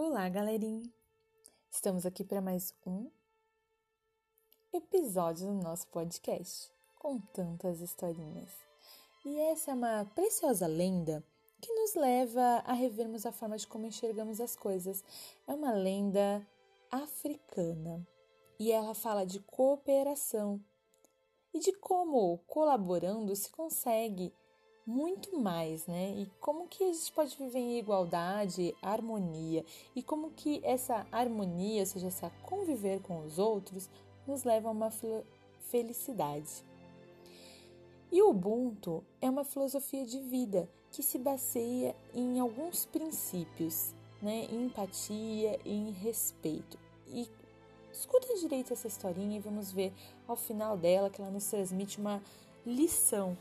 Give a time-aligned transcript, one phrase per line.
[0.00, 0.88] Olá, galerinha!
[1.68, 3.10] Estamos aqui para mais um
[4.72, 8.48] episódio do nosso podcast com tantas historinhas.
[9.26, 11.20] E essa é uma preciosa lenda
[11.60, 15.02] que nos leva a revermos a forma de como enxergamos as coisas.
[15.48, 16.46] É uma lenda
[16.92, 18.06] africana
[18.56, 20.60] e ela fala de cooperação
[21.52, 24.32] e de como colaborando se consegue
[24.88, 26.14] muito mais, né?
[26.16, 29.62] E como que a gente pode viver em igualdade, harmonia
[29.94, 33.90] e como que essa harmonia, ou seja, essa conviver com os outros,
[34.26, 34.90] nos leva a uma
[35.68, 36.64] felicidade.
[38.10, 44.46] E o Ubuntu é uma filosofia de vida que se baseia em alguns princípios, né?
[44.50, 46.78] Em empatia e em respeito.
[47.08, 47.28] E
[47.92, 49.92] escuta direito essa historinha e vamos ver
[50.26, 52.22] ao final dela que ela nos transmite uma
[52.64, 53.36] lição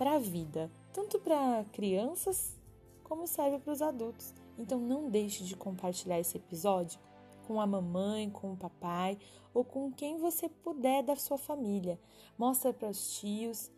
[0.00, 2.58] para a vida tanto para crianças
[3.04, 4.34] como serve para os adultos.
[4.56, 6.98] Então não deixe de compartilhar esse episódio
[7.46, 9.18] com a mamãe, com o papai
[9.52, 12.00] ou com quem você puder da sua família.
[12.38, 13.70] Mostra para os tios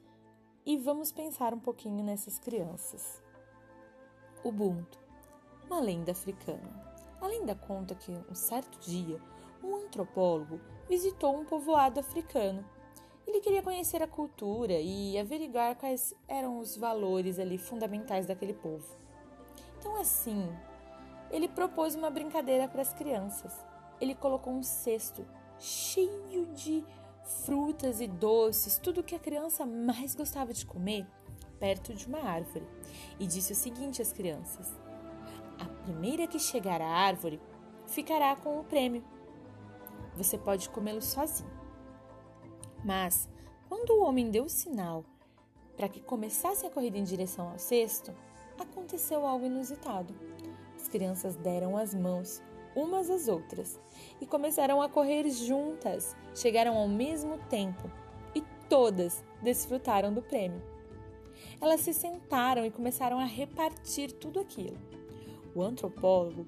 [0.64, 3.20] e vamos pensar um pouquinho nessas crianças.
[4.44, 5.00] Ubuntu,
[5.66, 6.94] uma lenda africana.
[7.20, 9.20] A lenda conta que um certo dia
[9.60, 12.64] um antropólogo visitou um povoado africano
[13.26, 18.86] ele queria conhecer a cultura e averiguar quais eram os valores ali fundamentais daquele povo.
[19.78, 20.48] Então, assim,
[21.30, 23.52] ele propôs uma brincadeira para as crianças.
[24.00, 25.24] Ele colocou um cesto
[25.58, 26.84] cheio de
[27.44, 31.06] frutas e doces, tudo que a criança mais gostava de comer,
[31.58, 32.66] perto de uma árvore,
[33.18, 34.76] e disse o seguinte às crianças:
[35.58, 37.40] A primeira que chegar à árvore
[37.86, 39.04] ficará com o prêmio.
[40.16, 41.61] Você pode comê-lo sozinho.
[42.84, 43.28] Mas,
[43.68, 45.04] quando o homem deu o sinal
[45.76, 48.12] para que começassem a corrida em direção ao cesto,
[48.58, 50.14] aconteceu algo inusitado.
[50.76, 52.42] As crianças deram as mãos
[52.74, 53.78] umas às outras
[54.20, 56.16] e começaram a correr juntas.
[56.34, 57.90] Chegaram ao mesmo tempo
[58.34, 60.62] e todas desfrutaram do prêmio.
[61.60, 64.78] Elas se sentaram e começaram a repartir tudo aquilo.
[65.54, 66.46] O antropólogo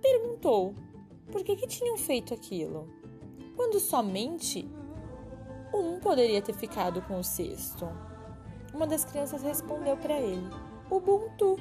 [0.00, 0.74] perguntou
[1.30, 2.88] por que, que tinham feito aquilo,
[3.54, 4.68] quando somente
[5.80, 7.88] um poderia ter ficado com o cesto.
[8.72, 10.48] Uma das crianças respondeu para ele:
[10.90, 11.56] Ubuntu.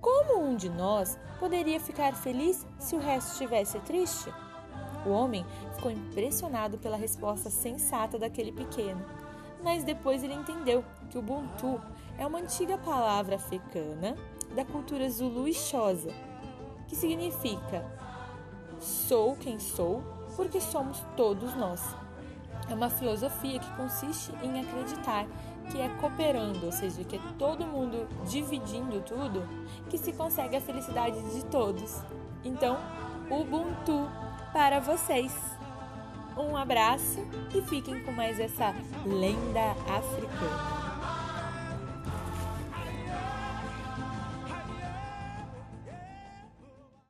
[0.00, 4.32] Como um de nós poderia ficar feliz se o resto estivesse triste?
[5.04, 9.04] O homem ficou impressionado pela resposta sensata daquele pequeno,
[9.62, 11.80] mas depois ele entendeu que Ubuntu
[12.16, 14.16] é uma antiga palavra africana
[14.54, 15.54] da cultura zulu e
[16.88, 17.84] que significa
[18.80, 20.02] sou quem sou
[20.36, 21.82] porque somos todos nós.
[22.68, 25.26] É uma filosofia que consiste em acreditar
[25.70, 29.46] que é cooperando, ou seja, que é todo mundo dividindo tudo,
[29.90, 32.02] que se consegue a felicidade de todos.
[32.44, 32.78] Então,
[33.30, 34.08] Ubuntu
[34.54, 35.34] para vocês.
[36.36, 37.18] Um abraço
[37.54, 38.74] e fiquem com mais essa
[39.04, 40.87] lenda africana.